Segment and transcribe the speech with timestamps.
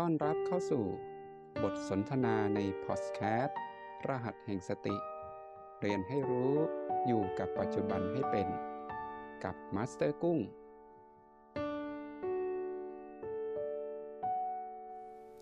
[0.00, 0.84] ต้อนรับเข้าสู่
[1.62, 3.58] บทสนทนาในพอดแคสต์
[4.08, 4.96] รหัสแห่งสติ
[5.80, 6.54] เรียนให้รู้
[7.06, 8.48] อยู่กับปัจจุบันให้เป็น
[9.44, 10.38] กับมาสเตอร์กุ้ง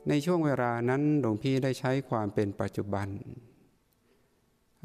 [0.08, 3.08] ในช่วงเวลานั้นหลวงพี่ได้ใช้ความเป็นปัจจุบัน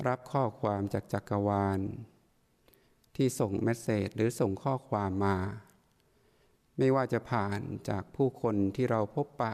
[0.07, 1.79] รับข้อความจากจักรวาล
[3.15, 5.37] ที่ส่ง message หรือส่งข้อความมา
[6.79, 9.53] ไม่ว่าจะผ่านจากผู้คนที่เราพบปะ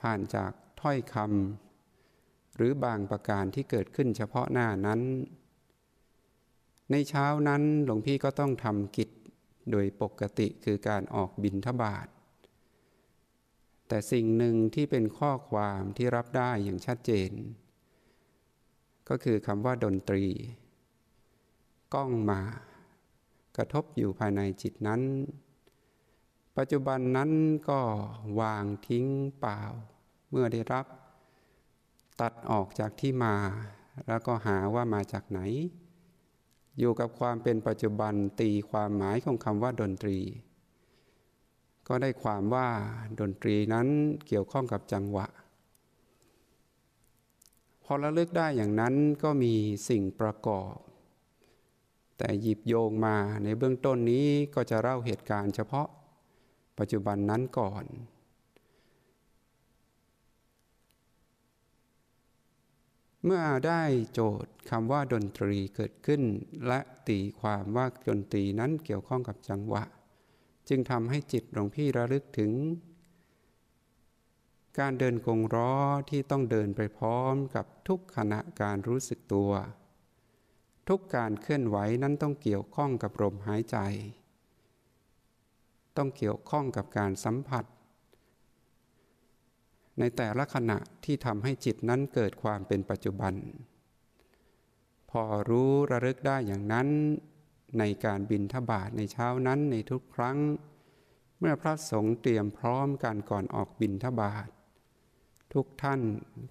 [0.00, 5.00] ผ่านจากถ้อยคำหรือบางประการที่เกิดขึ้นเฉพาะหน้านั้น
[6.90, 9.10] ในเช้านั้นหลวงพี่ก็ต้องทำกิจ
[9.70, 12.08] โดยปกติคือการออกบินทบาท
[13.88, 17.30] แต่สิ่งหนึ่งที่เป็นข้อความที่รับได้อย่างชัดเจน
[19.08, 20.24] ก็คือคำว่าดนตรี
[21.94, 22.40] ก้องมา
[23.56, 25.00] กระทบอยู่ภายในจิตนั้น
[26.56, 27.30] ปัจจุบันนั้น
[27.68, 27.80] ก็
[28.40, 29.06] วางทิ้ง
[29.40, 29.60] เปล่า
[30.30, 30.86] เมื่อได้รับ
[32.20, 33.34] ตัดออกจากที่มา
[34.06, 35.40] แล้วก็หาว่ามาจากไหน
[36.78, 40.18] อยู่กับความเป็นปัจจุบันตีความหมายของคำว่าดนตรี
[41.88, 42.68] ก็ได้ความว่า
[43.20, 43.86] ดนตรีนั้น
[44.26, 45.26] เกี่ยวข้องกับจังหวะ
[47.84, 49.54] พอระลึกได้อย่างนั้นก็มี
[49.88, 50.74] สิ่งประกอบ
[52.24, 55.88] แต่หยิบโยงมาในเบื้องต้นนี้ก็จะเล่าเหตุการณ์เฉพาะ
[56.78, 57.84] ปัจจุบันนั้นก่อน
[63.24, 66.22] เมื่อได้โจทย์คำว่าดนตรีเกิดขึ้น
[66.66, 69.84] และตีความว่าดนตรีนั้นเกี่ยวข้องกับจังหวะ
[70.68, 72.52] จึงทำให้จิตหลวงพี่ระลึกถึง
[74.78, 75.72] การเดินกงล้อ
[76.10, 79.52] ที่ต้องเดินไปพร้อมกับทุกขณะการรู้สึกตัว
[80.88, 83.78] ทุกการเคลื่อนไหวนั้นต้องเกี่ยวข้องกับลมหายใจ
[85.96, 87.64] ต้องเกี่ยวข้องกับการสัมผัส
[89.98, 93.34] ในแต่ละขณะที่ทำให้จิตนั้นเกิดความเป็นปัจจุบัน
[95.10, 96.88] พอรู้ระลึกได้อย่างนั้น
[97.78, 100.38] ในการบินทบาทในเช้านั้นในทุกครั้ง
[101.38, 104.48] เมื่อพระสงฆ์เตรียมพร้อมกันก่อนออกบินทบาท
[105.52, 106.00] ทุกท่าน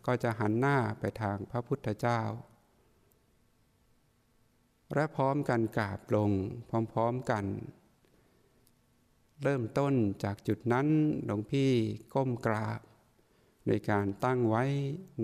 [0.05, 2.21] ก็จะหันหน้าไปทางพระพุทธเจ้า
[4.93, 6.31] และพร้อมกันกราบลง
[6.93, 7.45] พร้อมๆกัน
[9.43, 9.93] เริ่มต้น
[10.23, 10.87] จากจุดนั้น
[11.25, 11.71] หลวงพี่
[12.13, 12.79] ก้มกราบ
[13.65, 14.63] โดยการตั้งไว้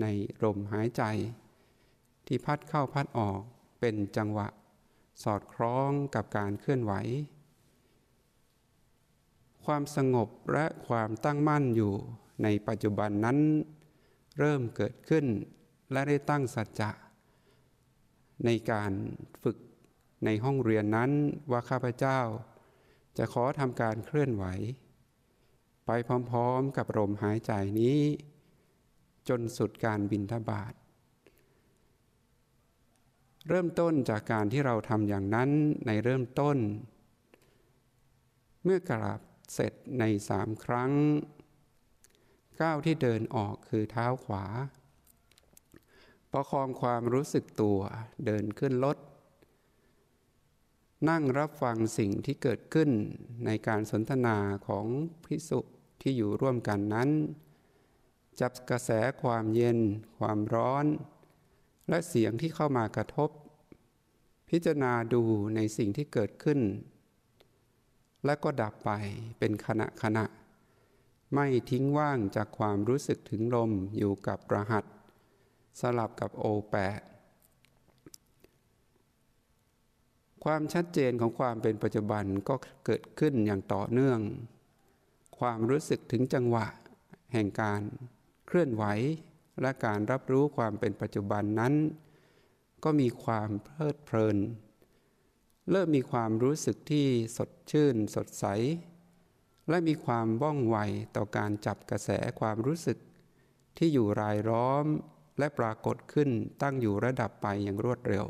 [0.00, 0.06] ใน
[0.44, 1.02] ลมหายใจ
[2.26, 3.40] ที่พัดเข้าพัดออก
[3.80, 4.48] เป็นจังหวะ
[5.22, 6.92] สอดคล้องกับการเคลื่อนไหว
[9.64, 11.92] ความสงบและความตั้งมั่นอยู่
[12.42, 13.38] ในปัจจุบันนั้น
[14.38, 15.26] เริ่มเกิดขึ้น
[15.92, 16.90] และได้ตั้งสัจจะ
[18.44, 18.92] ในการ
[19.42, 19.58] ฝึก
[20.24, 21.10] ในห้องเรียนนั้น
[21.50, 22.20] ว่าข้าพเจ้า
[23.18, 24.44] จะขอทำการเคลื่อนไหว
[25.86, 25.90] ไป
[26.30, 28.00] พร้อมๆกับลมหายใจนี้
[29.28, 30.74] จนสุดการบินทบาท
[33.48, 35.50] เริ่มต้นจากการที่เราทำอย่างนั้น
[35.86, 36.56] ในเริ่มต้น
[38.64, 39.20] เมื่อกราบ
[39.54, 40.92] เสร็จในสามครั้ง
[42.60, 44.44] ก้าวที่เดินออกคือเท้าขวา
[46.32, 47.78] ประคองความรู้สึกตัว
[48.26, 48.98] เดินขึ้นรถ
[51.08, 52.90] นั่งรับฟังสิ่งที่เกิดขึ้น
[53.46, 54.86] ในการสนทนาของ
[55.24, 55.60] พิสุ
[56.00, 57.10] ที่อยู่ร่วมกันนั้น
[58.40, 58.90] จับกระแส
[59.22, 59.78] ความเย็น
[60.18, 60.84] ความร้อน
[61.88, 63.30] และเสียงที่เข้ามากระทบ
[64.50, 65.22] พิจารณาดู
[65.54, 66.60] ในสิ่งที่เกิดขึ้น
[68.24, 68.90] และก็ดับไป
[69.38, 70.24] เป็นขณะขณะ
[71.34, 74.84] ไม่ทิ้งว่างจากความรู้สึกถึงลมอยู่กับประหัส
[75.80, 77.00] สลับกับโอแปด
[80.44, 84.20] ความชัดเจนของความเป็นปัจจุบันก็เกิดขึ้นอย่างต่อเนื่อง
[85.38, 86.66] ความรู้สึกถึงจังหวะ
[87.32, 87.80] แห่งการ
[88.46, 88.84] เคลื่อนไหว
[89.60, 91.74] และการรับรู้ความเป็นปัจจุบันนั้น
[92.84, 94.38] ก็มีความเพลิดเพลิน
[95.70, 98.44] เริ่มมีความรู้สึกที่สดชื่น สดใส
[99.68, 100.76] และมีความว่องไว
[101.16, 102.10] ต่อการจับกระแส
[102.40, 102.98] ความรู้สึก
[103.76, 104.86] ที่อยู่รายล้อม
[105.38, 106.30] และปรากฏขึ้น
[106.62, 108.26] ตั้งอยู่ระดับไปอย่างรวดเร็ว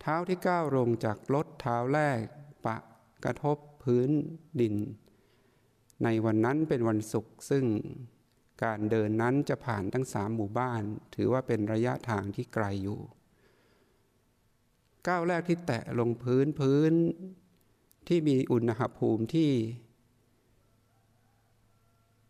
[0.00, 2.20] เท้าที่ก้าวลงจากรถเท้าแรก
[2.66, 2.76] ปะ
[3.24, 4.10] กระทบพื้น
[4.60, 4.74] ดิน
[6.04, 7.64] ในวันนั้นเป็นวันศุกร์ซึ่ง
[8.64, 10.82] การเดินนั้นจะผ่านทั้งสามหมู่บ้าน
[11.14, 13.00] ถือว่าเป็นระยะทางที่ไกลอยู่
[15.08, 16.92] ก้าวแรกที่แตะลงพื้นพื้น
[18.08, 19.50] ที่มีอุณหภูมิที่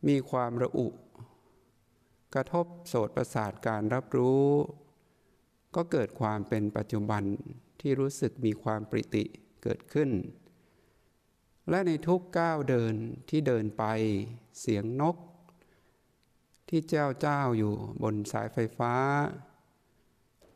[0.09, 0.89] มีความระอุ
[2.35, 4.47] กระทบโสตประสาทการรับรู้
[5.77, 7.23] ก็เกิดความเป็นปัจจุบัน
[7.81, 9.25] ที่รู้สึกมีความปริติ
[9.63, 10.11] เกิดขึ้น
[11.71, 12.95] และในทุกก้าวเดิน
[13.31, 13.85] ที่เดินไป
[14.61, 15.17] เสียงนก
[16.69, 18.95] ที่เจ้าเจ้าอยู่บนสายไฟฟ้า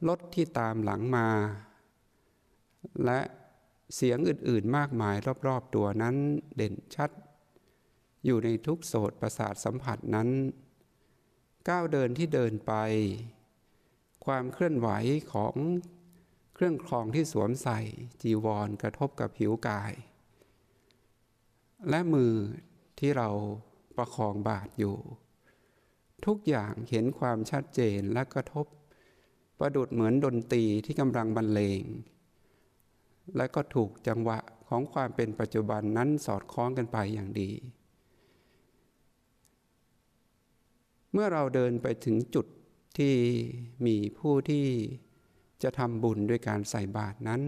[0.08, 1.28] รถที่ตามหลังมา
[3.04, 3.20] และ
[3.94, 6.16] เสียงอื่นๆมากมายรอบๆตัวนั้น
[6.56, 7.10] เด่นชัด
[8.24, 10.28] อยู่ในทุกโสตประสาทสัมผัสนั้น
[11.68, 12.72] ก้าวเดินที่เดินไป
[14.26, 14.88] ความเคลื่อนไหว
[15.32, 15.54] ของ
[16.54, 17.80] เครื่องครองที่สวมใส่
[18.22, 19.92] จีวรกระทบกับผิวกาย
[21.88, 22.34] และมือ
[22.98, 23.28] ที่เรา
[23.96, 24.96] ประคองบาดอยู่
[26.26, 28.66] ทุกอย่างเห็นความชัดเจนและกระทบ
[29.58, 31.82] ประดุดเหมือนดนตรีที่กำลังบรรเลง
[33.36, 37.50] และก็ถูกจังหวะของความเป็นปัจจุบันนั้นสอดคล้องกันไปอย่างดี
[41.12, 42.46] เมื่อเราเดินไปถึงจุด
[42.98, 43.14] ที่
[43.86, 44.66] มีผู้ที่
[45.62, 47.42] จะทำบุญด้วยการใส่บาตรนั้น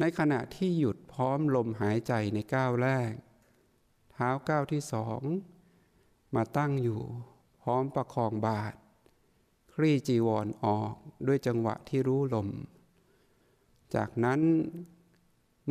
[0.00, 3.12] ในขณะที่หยุดพร้อมลมหายใจในก้าวแรก
[4.12, 5.20] เท้าก้าวที่สอง
[6.34, 7.02] มาตั้งอยู่
[7.62, 8.76] พร้อมประคองบาตร
[9.74, 10.94] คลี่จีวรออก
[11.26, 12.48] ด้วยจังหวะที่รู้ลม
[13.94, 14.40] จากนั้น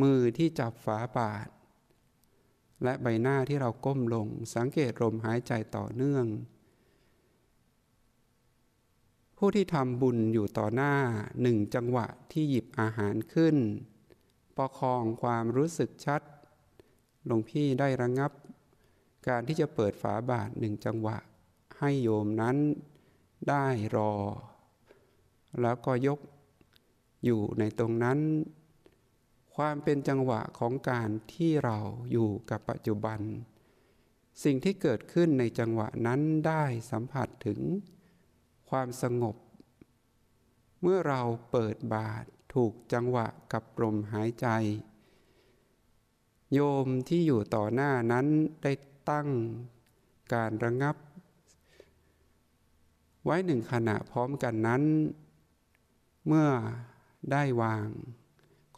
[0.00, 1.50] มือที่จับฝาบาตร
[2.82, 6.26] และใบหน้าที่เราก้มลง สังเกตลมหายใจต่อเนื่อง
[9.38, 10.94] ผู้ที่ทำบุญอยู่ต่อหน้า
[11.42, 13.56] หนึ่งจังหวะที่หยิบอาหารขึ้น
[14.56, 16.22] ประคองความรู้สึกชัด
[17.26, 18.32] หลวงพี่ได้ระงงับ
[19.28, 21.16] การที่จะเปิดฝาบาทหนึ่งจังหวะ
[21.78, 22.56] ให้โยมนั้น
[23.48, 24.12] ได้รอ
[25.62, 26.18] แล้วก็ยก
[27.24, 28.18] อยู่ในตรงนั้น
[29.56, 31.78] ความเป็นจังหวะของการที่เรา
[32.12, 33.20] อยู่กับปัจจุบัน
[34.44, 37.60] สิ่งที่เกิดขึ้นในจังหวะนั้นได้สัมผัสถึง
[38.70, 39.36] ความสงบ
[40.80, 42.24] เมื่อเราเปิดบาท
[42.54, 44.46] ถูกจังหวะกับลมหายใจ
[46.52, 48.26] โยมที่อยู่ต่อหน้านั้น
[48.62, 48.72] ได้
[49.10, 49.28] ตั้ง
[50.34, 50.96] การระงับ
[53.24, 54.82] ไว้หนึ่งขณะพร้อมกันนั้น
[56.26, 56.48] เมื่อ
[57.30, 57.86] ได้วาง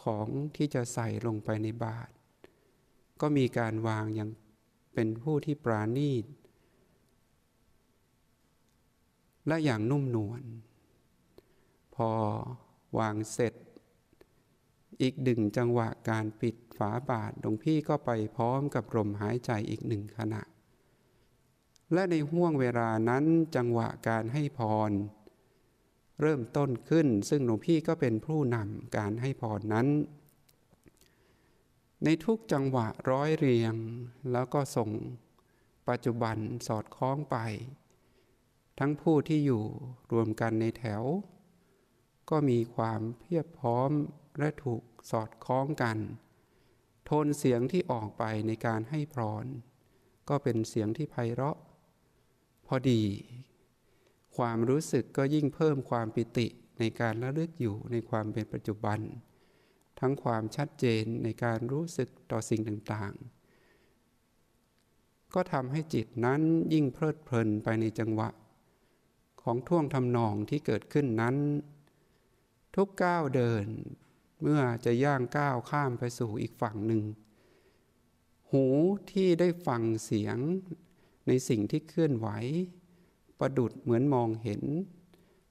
[0.03, 2.11] ของที่จะใส่ลงไปในบาท
[3.21, 4.31] ก็มีการวางอย่าง
[4.95, 6.25] เป็นผู้ที่ปราณีต
[9.47, 10.43] และอย่างนุ่มนวล
[11.95, 12.11] พอ
[12.99, 13.55] วางเสร็จ
[15.01, 20.43] อีกดึงจังหวะการปิดฝาบาทหลวงพี่ก็ไปพร้อมกับลมหายใจอีกหนึ่งขณะ
[21.93, 23.25] และในห่วงเวลานั้น
[23.57, 24.91] จังหวะการให้พร
[26.21, 29.87] เริ่มต้นขึ้น ซึ่งหลวงพี่ก็เป็นผู้นำการให้พรนั้น
[32.05, 33.75] ในทุกจังหวะร้อยเรียง
[34.33, 34.91] แล้วก็ส่ง
[35.89, 36.37] ปัจจุบัน
[36.67, 37.37] สอดคล้องไป
[38.79, 39.65] ทั้งผู้ที่อยู่
[40.13, 41.03] รวมกันในแถว
[42.31, 43.91] ก็มีความเพียบพร้อม
[44.39, 45.99] และถูกสอดคล้องกัน
[47.05, 49.47] โทนเสียงที่ออกไปในการให้พร
[50.29, 51.57] ก็เป็นเสียงที่ไพเราะ
[52.67, 53.03] พอดี
[54.39, 56.47] ความรู้สึกก็ยิ่งเพิ่มความปิติ
[56.79, 58.99] ในการระลึกอยู่ในความเป็นปัจจุบัน
[60.01, 63.39] ทั้งความชัดเจนในการรู้สึกต่อสิ่งต่างๆ
[65.35, 66.41] ก็ทำให้จิตนั้น
[66.73, 68.29] ยิ่งเพลิดเพลินไปในจังหวะ
[69.43, 71.37] ของท่วงทำนองที่เกิดขึ้นนั้น
[72.75, 73.67] ทุกก้าวเดิน
[74.41, 77.03] เมื่อจะย่างก้าวข้ามไปสู่อีกฝั่งหนึ่ง
[78.51, 78.67] หู
[79.11, 80.39] ที่ได้ฟังเสียง
[81.27, 82.29] ในสิ่งที่เคลื่อนไหว
[83.41, 84.63] ประดุดเหมือนมองเห็น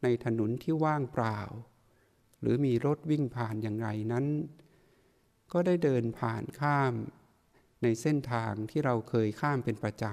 [0.04, 1.40] ในถนนที่ว่างเปล่า
[2.42, 4.26] หรือมีรถวิ่งผ่านอย่างไรนั้น
[5.52, 6.94] ก็ได้เดินผ่านข้าม
[7.84, 10.04] ในเส้นทางที่เราเคยข้ามเป็นประจ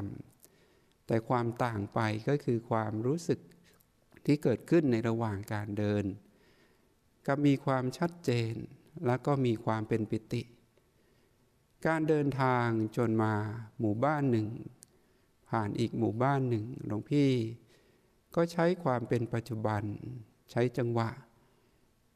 [0.49, 3.41] ำ แต่ความต่างไปก็คือความรู้สึก
[4.27, 6.05] ที่เกิดขึ้นในระหว่างการเดิน
[7.27, 8.55] กับมีความชัดเจน
[9.07, 10.43] และก็มีความเป็นปิติ
[11.87, 12.67] การเดินทาง
[12.97, 13.35] จนมา
[13.79, 14.49] หมู่บ้านหนึ่ง
[15.51, 17.31] ผ่านอีกหมู่บ้านหนึ่งหลวงพี่
[18.35, 19.83] ก็ใช้ความเป็นปัจจุบัน
[20.51, 21.11] ใช้จังหวะ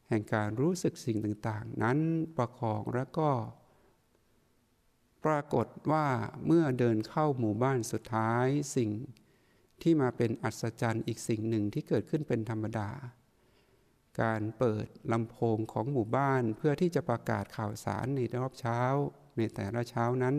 [0.09, 1.97] แห่งการรู้สึกสิ่งต่างๆ นั้น
[2.37, 3.29] ประคองแล้วก็
[5.25, 6.07] ปรากฏว่า
[6.45, 8.89] เมื่อเดินเข้าหมู่บ้านสุดท้ายสิ่ง
[9.81, 12.89] ที่มาเป็นอัศจรรย์อีกสิ่งหนึ่งที่เกิดขึ้นเป็นธรรมดา
[14.21, 18.79] การเปิดลำโพงของหมู่บ้านเพื่อที่จะประกาศข่าวสารในรอบเช้า
[19.37, 20.35] ในแต่ละเช้านั้น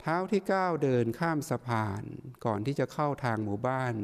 [0.00, 2.02] เท้าที่ก้าวเดินข้ามสะพาน
[2.44, 3.94] ก่อนที่จะเข้าทางหมู่บ้าน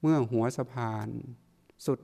[0.00, 1.08] เมื่อหัวสะพาน
[1.86, 2.00] สุด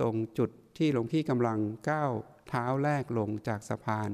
[0.00, 1.58] ตรงจุดที่หลวงพี่กำลัง
[1.90, 2.12] ก้าว
[2.48, 4.10] เท้าแรกลงจากสะพาน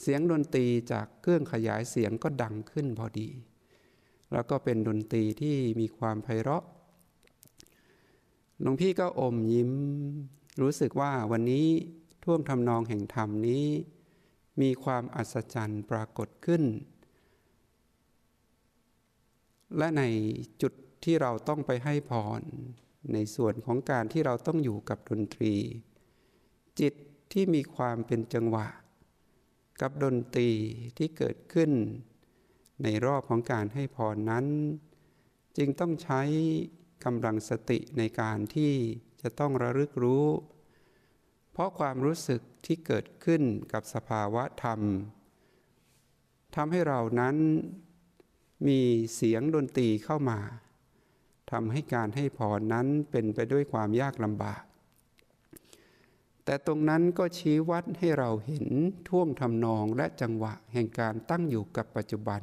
[0.00, 3.28] เสียงดนตรีจากเครื่องขยายเสียงก็ดังขึ้นพอดี
[4.32, 6.64] แล้วก็เป็นดนตรีที่มีความไพเราะ
[8.60, 9.70] หลวงพี่ก็อมยิ้ม
[10.62, 11.66] รู้สึกว่าวันนี้
[12.24, 13.66] ท่วงทำนองแห่งธรรมนี้
[14.60, 16.62] มีความอัศจรรย์ปรากฏขึ้น
[19.76, 20.02] และใน
[20.62, 20.72] จุด
[21.04, 22.42] ที่เราต้องไปให้พร
[23.12, 25.54] ในส่วนของการที่เราต้องอยู่กับดนตรี
[26.80, 26.94] จิต
[27.32, 28.68] ที่มีความเป็นจังหวะ
[29.80, 30.50] กับดนตรี
[30.98, 31.70] ที่เกิดขึ้น
[32.82, 34.46] ในรอบของการให้พรนั้น
[35.56, 36.20] จึงต้องใช้
[37.04, 38.72] กำลังสติในการที่
[39.22, 40.26] จะต้องระลึกรู้
[41.52, 44.80] เพราะความรู้สึกที่เกิดขึ้นกับสภาวะธรรม
[46.56, 47.36] ทำให้เรานั้น
[48.66, 48.80] มี
[49.14, 50.38] เสียงดนตรีเข้ามา
[51.50, 54.62] ทำให้การให้พรนั้นเป็นไปด้วยความยากลำบาก
[56.44, 58.66] แต่ตรงนั้นก็ชี้วัดให้เราเห็น
[59.08, 62.42] ท่วงทำนองและจังหวะแห่งการตั้งอยู่กับปัจจุบัน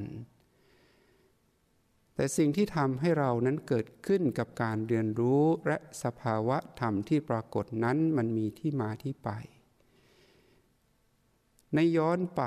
[2.15, 9.29] แต่สิ่งที่ทำให้เรานั้นเกิดขึ้นกับการเรียนรู้และสภาวะธรรมที่ปรากฏนั้นมันมีที่มาที่ไป
[11.75, 12.43] ในย้อนไป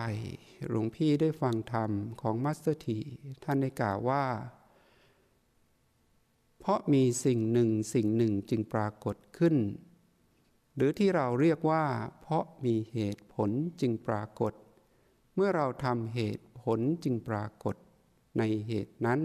[0.68, 2.98] หลวงพี่ได้ฟังธรรมของมัสเตอร์ที
[3.44, 4.24] ท่านได้กล่าวว่า
[6.58, 9.56] เพราะมีสิ่งหนึ่งสิ่งหนึ่งจึงปรากฏขึ้น
[10.76, 11.84] หรือที่เราเรียกว่า
[12.20, 14.52] เพราะมีเหตุผลจึงปรากฏ
[15.34, 17.76] เมื่อเราทำเหตุผลจึงปรากฏ
[18.38, 19.20] ในเหตุนั้น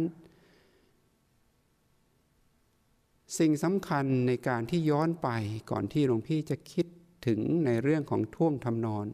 [3.37, 5.29] สิ่งสำคัญในการที่ย้อนไป
[5.71, 6.85] ก่อนที่หลวงพี่จะคิด
[7.27, 9.07] ถึงในเรื่องของท่วงทำนอน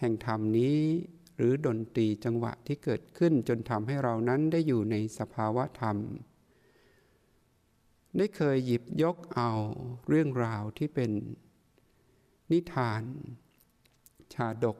[0.00, 0.78] แห่งธรรมนี้
[1.36, 5.96] หรือดนตรีจังหวะที่เกิดขึ้นจนทำให้เรานั้นได้อยู่ในสภาวะธรรม
[8.16, 9.52] ได้เคยหยิบยกเอา
[10.08, 11.10] เรื่องราวที่เป็น
[12.50, 13.02] นิทาน
[14.34, 14.78] ชาดก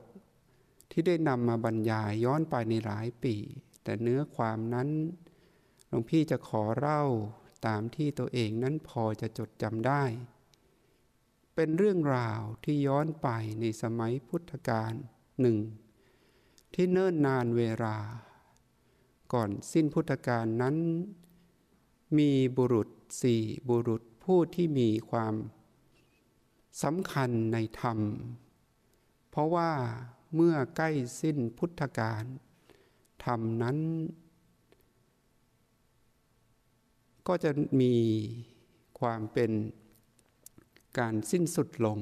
[0.91, 3.35] ที่ได้นำมาบรรยายย้อนไปในหลายปี
[3.83, 4.89] แต่เนื้อความนั้น
[5.89, 7.03] หลวงพี่จะขอเล่า
[7.67, 10.03] ตามที่ตัวเองนั้นพอจะจดจำได้
[11.55, 13.29] เป็นเรื่องราวที่ย้อนไป
[13.61, 14.93] ในสมัยพุทธกาล
[15.41, 15.59] หนึ่ง
[16.75, 17.97] ที่เนิ่นนานเวลา
[19.33, 20.77] ก่อนสิ้นพุทธกาลนั้น
[22.19, 22.89] มีบุรุษ
[23.23, 25.35] สี่บุรุษผู้ที่มีความ
[26.83, 27.99] สำคัญในธรรม
[29.31, 29.71] เพราะว่า
[30.35, 30.91] เมื่อใกล้
[31.21, 32.25] สิ้นพุทธกาล
[33.25, 33.79] ธรรมนั้น
[37.27, 37.95] ก็จะมี
[39.01, 39.51] ความเป็น
[40.99, 41.99] การสิ้นสุดลง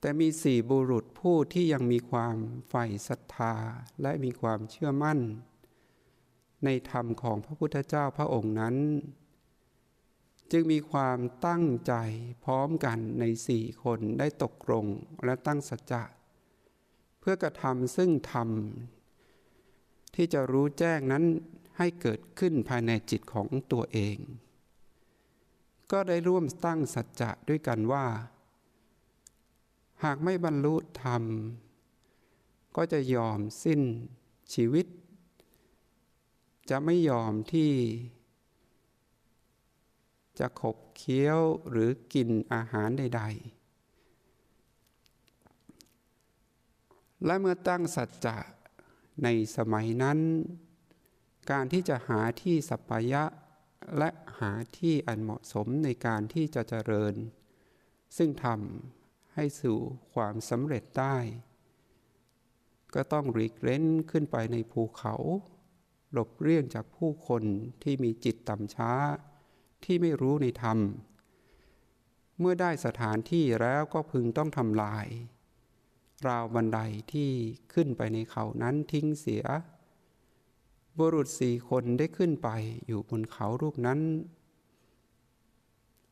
[0.00, 2.36] แต่มีสี่บุรุษผู้ที่ยังมีความ
[2.68, 3.54] ใฝ่ศรัทธา
[4.02, 5.18] และมีความเชื่อมั่น
[6.64, 8.76] ในธรรมของพระพุทธเจ้าพระองค์นั้น
[10.52, 11.94] จึงมีความตั้งใจ
[12.44, 14.86] พร้อมกันในสี่คนได้ตกลง
[15.24, 16.02] และตั้งสัจจะ
[17.20, 18.48] เพื่อกระทำซึ่งธรรม
[20.14, 21.24] ที่จะรู้แจ้งนั้น
[21.78, 24.16] ให้เกิดขึ้นภายในจิตของตัวเอง
[25.94, 28.06] ก็ได้ร่วมตั้งสัจจะด้วยกันว่า
[30.04, 31.22] หากไม่บรรลุธรรม
[32.76, 33.80] ก็จะยอมสิ้น
[34.54, 34.86] ชีวิต
[36.70, 37.72] จะไม่ยอมที่
[40.38, 43.22] จะขบเคี้ยวหรือกินอาหารใด
[46.24, 48.38] ๆ และเมื่อตั้งสัจจะ
[49.22, 50.18] ในสมัยนั้น
[51.50, 53.24] การที่จะหาที่สัปยะ
[53.98, 57.14] และหาที่อันเหมาะสมในการที่จะเจริญ
[58.16, 59.78] ซึ่งทำให้สู่
[60.14, 61.16] ความสำเร็จได้
[62.94, 65.14] ก็ต้องรีกเล้นขึ้นไปในภูเขา
[66.12, 67.42] หลบเลี่ยงจากผู้คน
[67.82, 68.92] ที่มีจิตต่ำช้า
[69.84, 70.78] ที่ไม่รู้ในธรรม
[72.38, 75.06] เมื่อได้สถานที่แล้วก็พึงต้องทำลาย
[76.28, 76.78] ราวบันได
[77.12, 77.30] ที่
[77.72, 79.44] ขึ้นไปในเขานั้นทิ้งเสีย
[80.98, 82.48] บุรุษสี่คนได้ขึ้นไป
[82.86, 84.00] อยู่บนเขารูปนั้น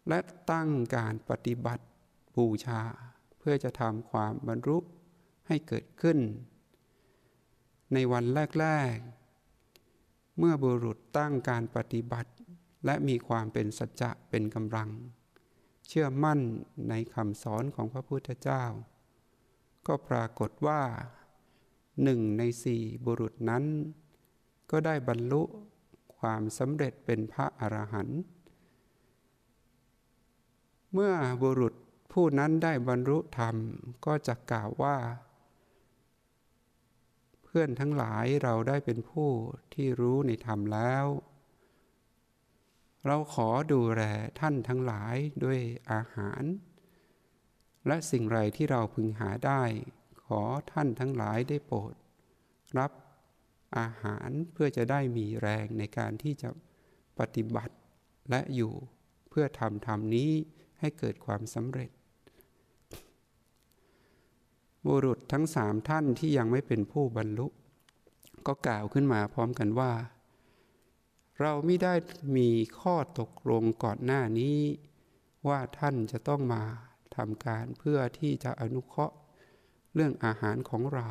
[0.08, 0.18] และ
[0.50, 1.84] ตั้งการปฏิบัติ
[2.36, 2.80] บูชา
[3.38, 4.78] เพื่อจะทำความบรรลุ
[5.46, 6.18] ให้เกิดขึ้น
[7.92, 8.24] ในวัน
[8.60, 8.96] แรก
[9.68, 12.30] ๆ เมื่อบุรุษตั้งการปฏิบัติ
[12.84, 14.88] และมีความเป็นสัจจะเป็นกำลัง
[15.88, 16.40] เชื่อมั่น
[16.88, 18.64] ในคำสอนของพระพุทธเจ้า
[19.86, 20.82] ก็ปรากฏว่า
[22.02, 23.64] หนึ่งในสี่บุรุษนั้น
[24.72, 25.42] ก็ได้บรรลุ
[26.18, 28.20] ความสำเร็จเป็นพระอรหันต์
[30.92, 31.74] เมื่อบุรุษ
[32.12, 33.56] ผู้นั้นได้บรรลุธรรม
[34.06, 34.96] ก็จะกล่าวว่า
[37.44, 39.30] เพื่อนทั้งหลายเราได้เป็นผู้
[39.74, 41.04] ที่รู้ในธรรมแล้ว
[43.06, 44.02] เราขอดูแล
[44.40, 45.60] ท่านทั้งหลายด้วย
[45.92, 46.42] อาหาร
[47.86, 49.62] และสิ่งไรที่เราพึงหาได้
[50.24, 50.40] ขอ
[50.72, 51.94] ท่านทั้งหลายได้โปรด
[52.78, 52.92] รับ
[53.78, 56.48] อาหารเพื่อจะได้มีแรงในการที่จะ
[57.18, 57.74] ปฏิบัติ
[58.30, 58.72] และอยู่
[59.30, 60.30] เพื่อทำธรรมนี้
[60.80, 61.90] ให้เกิดความสำเร็จ
[64.86, 67.46] บุรุษทั้งสามท่านที่ยังไม่เป็นผู้บรรลุ
[68.46, 69.92] ก็กล่าวขึ้นมาพร้อมกันว่า
[71.40, 71.94] เราไม่ได้
[72.36, 72.48] มี
[72.80, 74.58] ข้อตกลงก่อนหน้านี้
[75.48, 76.62] ว่าท่านจะต้องมา
[77.16, 79.16] ทำการเพื่อที่จะอนุเคราะห์
[79.94, 81.08] เรื่องอาหารของเรา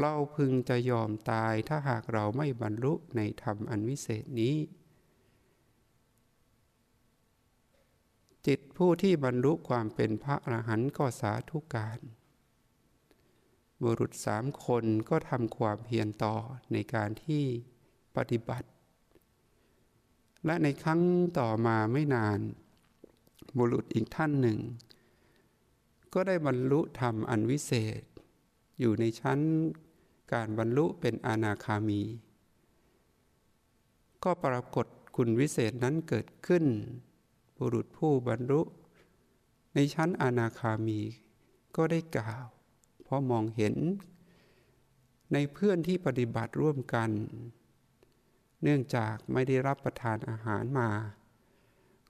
[0.00, 4.56] เราพึงจะยอมตายถ้าหากเราไม่บรรลุในธรรมอันวิเศษนี้
[8.46, 12.00] จิตผู้ที่บรรลุความเป็นพระอรหันต์ก็สาธุการ
[13.82, 16.36] บุรุษสามคนก็ทำความเพียรต่อ
[16.72, 17.44] ในการที่
[18.16, 18.68] ปฏิบัติ
[20.46, 21.00] และในครั้ง
[21.38, 22.38] ต่อมาไม่นาน
[23.58, 24.58] บุรุษอีกท่านหนึ่ง
[26.14, 28.02] ก็ได้บรรลุธรรมอันวิเศษ
[28.80, 29.40] อยู่ในชั้น
[30.32, 32.02] การบรรลุเป็นอนาคามี
[34.24, 36.64] ก็ปรากฏคุณวิเศษนั้นเกิดขึ้น
[37.58, 38.62] บุรุษผู้บรรลุ
[39.74, 41.00] ในชั้นอนาคามี
[41.76, 42.46] ก็ได้กล่าว
[43.02, 43.74] เพราะมองเห็น
[45.32, 47.10] ในเพื่อนที่ปฏิบัติร่วมกัน
[48.62, 50.90] เนื่องจากไม่ได้รับประทานอาหารมา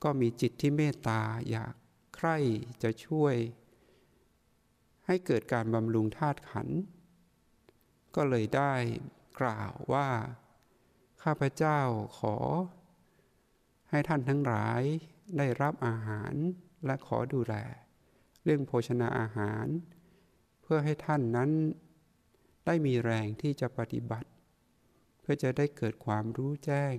[0.02, 1.20] ก็มีจิตที่เมตตา
[1.50, 1.74] อยาก
[2.14, 2.36] ใคร่
[2.82, 3.34] จะช่วย
[5.10, 6.68] ให้เกิดการบำรุงธาตุขัน
[8.16, 8.74] ก็เลยได้
[9.40, 10.08] กล่าวว่า
[11.22, 11.80] ข้าพเจ้า
[12.18, 12.36] ขอ
[13.90, 14.82] ให้ท่านทั้งหลาย
[15.38, 16.34] ได้รับอาหาร
[16.86, 17.54] และขอดูแล
[18.44, 19.66] เรื่องโภชนาอาหาร
[20.62, 21.50] เพื่อให้ท่านนั้น
[22.66, 24.28] ได้มีแรงที่จะปฏิบัติ
[25.20, 26.96] เพื่อจะได้เกิดความรู้แจ้ง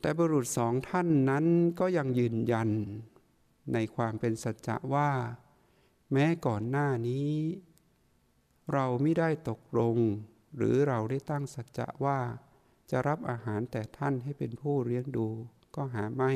[0.00, 1.44] แต่บุรุษสองท่านนั้น
[1.80, 2.70] ก็ยังยืนยัน
[3.72, 5.10] ในความเป็นสัจจะว่า
[6.12, 7.30] แม้ก่อนหน้านี้
[8.72, 9.96] เราไม่ได้ตกลง
[10.56, 12.20] หรือเราได้ตั้งสัจจะว่า
[12.90, 15.28] จะรับอาหารแต่ท่านให้เป็นผู้เลี้ยงดู
[15.74, 16.32] ก็หาไม่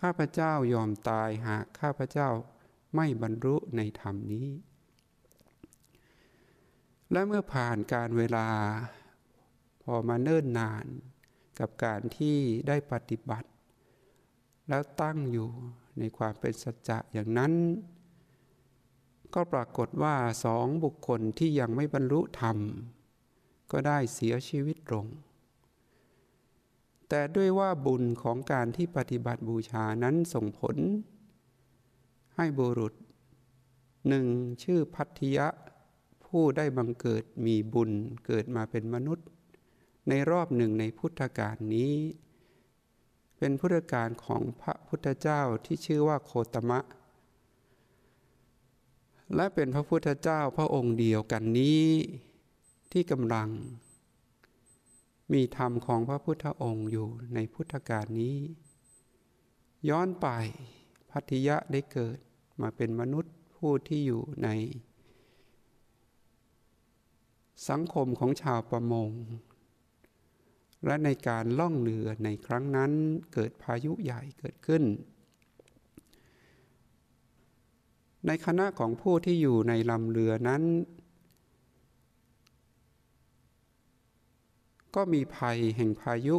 [0.00, 2.28] ข้าพเจ้ายอมตายหากข้าพเจ้า
[2.94, 4.48] ไม่บรรลุในธรรมนี้
[7.12, 8.48] และเมื่อผ่านการเวลา
[9.82, 10.86] พอมาเนิ่นนาน
[11.58, 12.38] กับการที่
[12.68, 13.48] ได้ปฏิบัติ
[14.68, 15.50] แล้วตั้งอยู่
[15.98, 17.52] ในความเป็นสัจจะอย่างนั้น
[19.34, 22.58] ก็ปรากฏว่าสองบุคคลที่ยังไม่บรรลุธรรม
[23.70, 25.06] ก็ได้เสียชีวิตลง
[27.08, 30.76] แต่ด้วยว่าบุญของการที่ปฏิบัติบูชานั้นส่งผล
[32.36, 32.94] ให้บุรุษ
[34.08, 34.26] หนึ่ง
[34.62, 35.46] ชื่อพัทยะ
[36.24, 37.90] ผู้ได้บังเกิดมีบุญ
[38.26, 39.26] เกิดมาเป็นมนุษย์
[40.08, 41.92] ในรอบหนึ่งในพุทธกาลนี้
[43.38, 46.80] เป็นพุทธกาลของพระพุทธเจ้าที่ชื่อว่าโคตมะ
[49.34, 51.86] และเป็นพระพุทธเจ้าพระองค์เดียวกันนี้
[52.92, 53.48] ที่กำลัง
[55.32, 58.36] มีธรรมของพระพุทธองค์อยู่ในพุทธกาลนี้
[59.88, 60.26] ย้อนไป
[61.10, 62.18] พัทยะได้เกิด
[62.60, 64.48] มาเป็นมนุษย์ผู้ที่อยู่ใน
[67.68, 69.10] สังคมของชาวประมง
[70.84, 72.92] และในการล่องเรือในครั้งนั้น
[73.32, 74.82] เกิดพายุใหญ่เกิดขึ้น
[78.26, 80.62] ในคณะของผู้ที่อยู่ในลำเรือนั้น
[84.94, 86.36] ก็มีภัยแห่งพายุ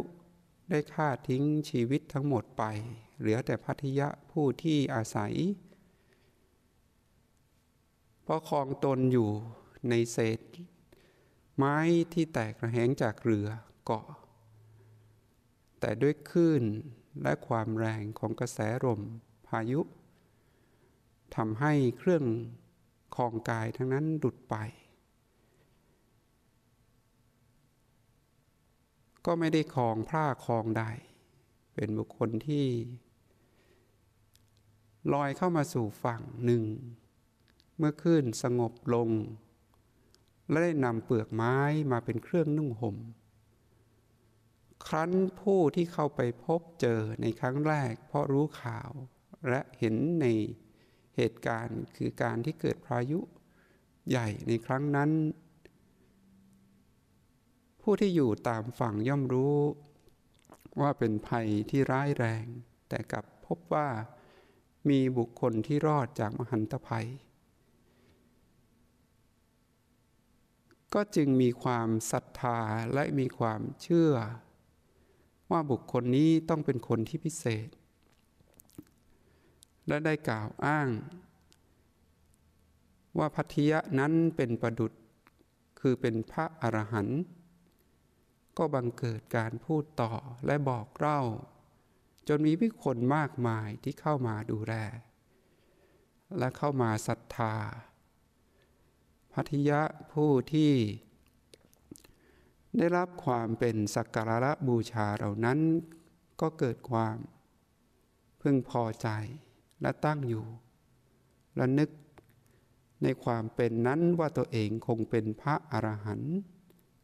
[0.70, 2.64] ได้ฆ่าทิ้งชีวิตทั้งหมดไป
[3.18, 5.34] เหลือแต่พัทยะผู้ที่อาศัย
[8.26, 9.30] พระคองตนอยู่
[9.88, 10.40] ในเศษ
[11.56, 11.76] ไม้
[12.12, 13.46] ที่แตกระแหงจากเรือ
[13.84, 14.06] เกาะ
[15.80, 16.62] แต่ด้วยคลื่น
[17.22, 19.00] และความแรงของกระแสลม
[19.48, 19.80] พายุ
[21.36, 22.24] ทำให้เครื่อง
[23.16, 24.56] คลองกายทั้งนั้นหลุดไป
[29.26, 30.84] ก็ไม่ได้คลองพระคลองใด
[31.74, 32.66] เป็นบุคคลที่
[35.12, 36.64] ลอยเข้ามาสู่ฝั่งหนึ่ง
[37.76, 39.08] เมื่อขึ้นสงบลง
[40.48, 41.56] และได้นำเปลือกไม้
[41.92, 42.96] มาเป็นเครื่องนุ่งห่ม
[44.86, 48.90] ครั้นผู้ที่เข้าไปพบเจอในครั้งแรก เพราะรู้ข่าว
[49.48, 50.26] และเห็นใน
[51.16, 53.20] เหตุการณ์คือการที่เกิดพายุ
[54.08, 55.10] ใหญ่ในครั้งนั้น
[57.82, 59.56] ผู้ที่อยู่ตามฝั่งย่อมรู้
[60.80, 62.44] ว่าเป็นภัยที่ร้ายแรง
[62.88, 63.88] แต่กลับพบว่า
[64.88, 67.08] มีบุคคลที่รอดจากมหันตภัย
[70.94, 72.58] ก็จึงมีความศรัทธา
[72.94, 74.12] และมีความเชื่อ
[75.50, 77.68] ว่าบุคคลนี้ต้องเป็นคนที่พิเศษ
[79.86, 80.88] และได้กล่าวอ้าง
[83.18, 84.92] ว่าพัทยะนั้นเป็นประดุษ
[85.80, 87.20] คือเป็นพระอรหันต์
[88.58, 90.12] ก็บังเกิดการพูดต่อ
[90.46, 91.20] และบอกเล่า
[92.28, 94.74] จนมีวิคนมากมายที่เข้ามาดูแล
[96.38, 97.54] และเข้ามาศรัทธา
[99.34, 99.80] พัทยะ
[100.12, 100.72] ผู้ที่
[102.76, 105.58] ได้รับความเป็นสักการะบูชาเหล่านั้น
[106.40, 107.16] ก็เกิดความ
[108.40, 109.08] พึงพอใจ
[109.82, 110.46] และตั้งอยู่
[111.56, 111.90] และนึก
[113.02, 116.34] ในความเป็นนั้นว่าตัวเองคงเป็นพระอรหันต์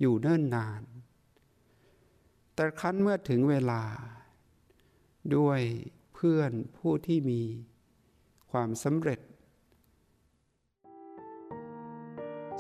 [0.01, 0.83] อยู่เนิ่นนาน
[2.55, 3.83] แต่ครั้นเมื่อถึงเวลา
[5.37, 5.61] ด้วย
[6.15, 7.43] เพื่อนผู้ที่มี
[8.51, 9.21] ความสำเร็จ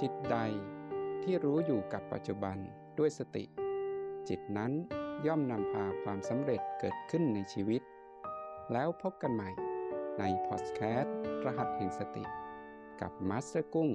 [0.00, 0.36] จิตใด
[1.22, 2.58] ที่รู้อยู่กับปัจจุบัน
[2.98, 3.44] ด้วยสติ
[4.28, 4.72] จิตนั้น
[5.26, 7.82] ย่อมนำพาความสำเร็จเกิดขึ้นในชีวิต
[8.72, 9.50] แล้วพบกันใหม่
[10.18, 12.24] ในพอดแคสต์รหัสแห่งสติ
[13.00, 13.90] กับมาสเตอร์กุ้ง